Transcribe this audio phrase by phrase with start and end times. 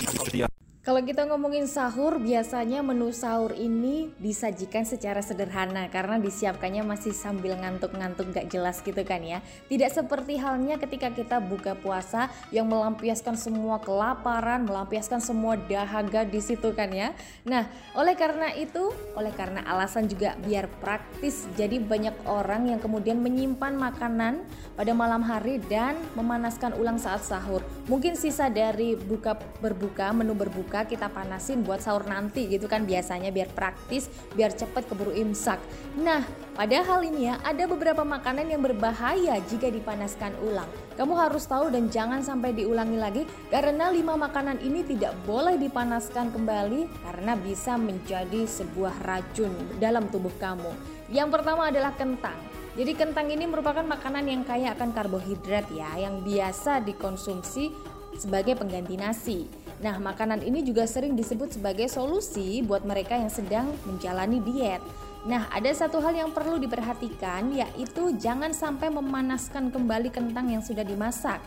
[0.00, 0.59] Itu.
[0.80, 7.52] Kalau kita ngomongin sahur, biasanya menu sahur ini disajikan secara sederhana karena disiapkannya masih sambil
[7.60, 9.44] ngantuk-ngantuk gak jelas gitu kan ya.
[9.68, 16.40] Tidak seperti halnya ketika kita buka puasa yang melampiaskan semua kelaparan, melampiaskan semua dahaga di
[16.40, 17.12] situ kan ya.
[17.44, 18.88] Nah, oleh karena itu,
[19.20, 24.48] oleh karena alasan juga biar praktis, jadi banyak orang yang kemudian menyimpan makanan
[24.80, 27.60] pada malam hari dan memanaskan ulang saat sahur.
[27.84, 32.86] Mungkin sisa dari buka berbuka, menu berbuka buka kita panasin buat sahur nanti gitu kan
[32.86, 34.06] biasanya biar praktis
[34.38, 35.58] biar cepet keburu imsak.
[35.98, 36.22] Nah
[36.54, 40.70] padahal ini ya ada beberapa makanan yang berbahaya jika dipanaskan ulang.
[40.94, 46.30] Kamu harus tahu dan jangan sampai diulangi lagi karena lima makanan ini tidak boleh dipanaskan
[46.30, 49.50] kembali karena bisa menjadi sebuah racun
[49.82, 50.70] dalam tubuh kamu.
[51.10, 52.38] Yang pertama adalah kentang.
[52.78, 57.74] Jadi kentang ini merupakan makanan yang kaya akan karbohidrat ya, yang biasa dikonsumsi
[58.14, 59.38] sebagai pengganti nasi.
[59.80, 64.84] Nah, makanan ini juga sering disebut sebagai solusi buat mereka yang sedang menjalani diet.
[65.24, 70.84] Nah, ada satu hal yang perlu diperhatikan yaitu jangan sampai memanaskan kembali kentang yang sudah
[70.84, 71.40] dimasak.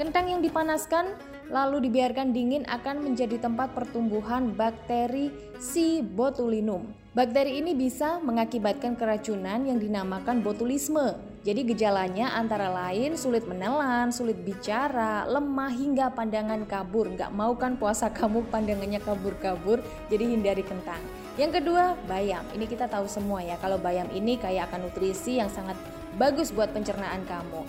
[0.00, 1.12] Kentang yang dipanaskan
[1.52, 5.28] lalu dibiarkan dingin akan menjadi tempat pertumbuhan bakteri
[5.60, 6.00] C.
[6.00, 6.88] botulinum.
[7.12, 11.33] Bakteri ini bisa mengakibatkan keracunan yang dinamakan botulisme.
[11.44, 17.04] Jadi gejalanya antara lain sulit menelan, sulit bicara, lemah hingga pandangan kabur.
[17.12, 21.04] Nggak mau kan puasa kamu pandangannya kabur-kabur, jadi hindari kentang.
[21.36, 22.48] Yang kedua, bayam.
[22.56, 25.76] Ini kita tahu semua ya, kalau bayam ini kaya akan nutrisi yang sangat
[26.16, 27.60] bagus buat pencernaan kamu.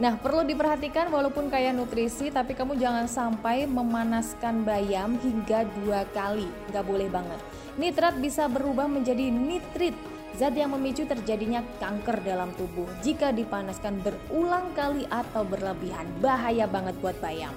[0.00, 6.48] Nah, perlu diperhatikan walaupun kaya nutrisi, tapi kamu jangan sampai memanaskan bayam hingga dua kali.
[6.72, 7.40] Nggak boleh banget.
[7.76, 9.92] Nitrat bisa berubah menjadi nitrit,
[10.36, 16.04] zat yang memicu terjadinya kanker dalam tubuh jika dipanaskan berulang kali atau berlebihan.
[16.20, 17.54] Bahaya banget buat bayam.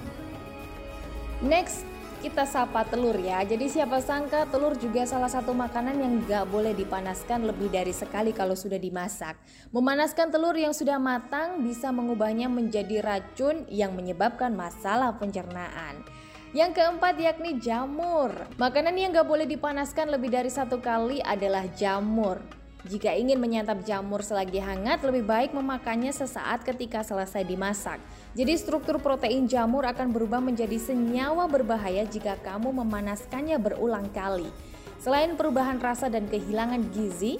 [1.41, 1.89] Next,
[2.21, 3.41] kita sapa telur ya.
[3.41, 8.29] Jadi siapa sangka telur juga salah satu makanan yang gak boleh dipanaskan lebih dari sekali
[8.29, 9.41] kalau sudah dimasak.
[9.73, 16.05] Memanaskan telur yang sudah matang bisa mengubahnya menjadi racun yang menyebabkan masalah pencernaan.
[16.53, 18.29] Yang keempat yakni jamur.
[18.61, 22.60] Makanan yang gak boleh dipanaskan lebih dari satu kali adalah jamur.
[22.81, 28.01] Jika ingin menyantap jamur selagi hangat, lebih baik memakannya sesaat ketika selesai dimasak.
[28.33, 34.49] Jadi struktur protein jamur akan berubah menjadi senyawa berbahaya jika kamu memanaskannya berulang kali.
[34.97, 37.37] Selain perubahan rasa dan kehilangan gizi,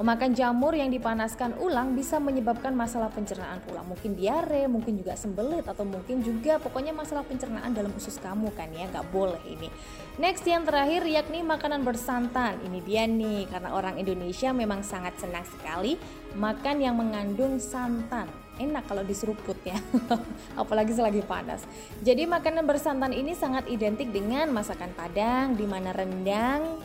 [0.00, 5.68] Memakan jamur yang dipanaskan ulang bisa menyebabkan masalah pencernaan ulang, mungkin diare, mungkin juga sembelit
[5.68, 9.68] atau mungkin juga pokoknya masalah pencernaan dalam usus kamu kan ya, nggak boleh ini.
[10.16, 12.64] Next yang terakhir yakni makanan bersantan.
[12.64, 16.00] Ini dia nih, karena orang Indonesia memang sangat senang sekali
[16.32, 18.24] makan yang mengandung santan
[18.60, 19.74] enak kalau diseruput ya
[20.60, 21.64] apalagi selagi panas
[22.04, 26.78] jadi makanan bersantan ini sangat identik dengan masakan padang di mana rendang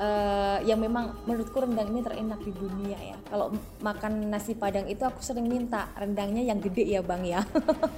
[0.00, 3.16] uh, yang memang menurutku rendang ini terenak di dunia ya.
[3.28, 3.52] Kalau
[3.82, 7.40] makan nasi padang itu aku sering minta rendangnya yang gede ya bang ya.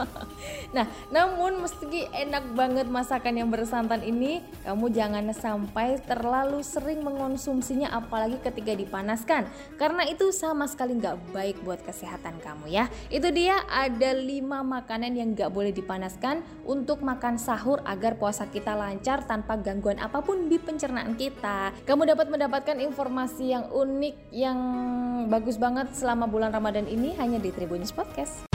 [0.77, 7.93] nah, namun meski enak banget masakan yang bersantan ini, kamu jangan sampai terlalu sering mengonsumsinya
[7.93, 12.85] apalagi ketika dipanaskan, karena itu sama sekali nggak baik buat kesehatan kamu ya.
[13.13, 18.77] Itu dia ada 5 makanan yang nggak boleh dipanaskan untuk makan sahur agar puasa kita
[18.77, 21.73] lancar tanpa gangguan apa pun di pencernaan kita.
[21.88, 24.59] Kamu dapat mendapatkan informasi yang unik, yang
[25.32, 28.48] bagus banget selama bulan Ramadan ini hanya di Tribunnews Podcast.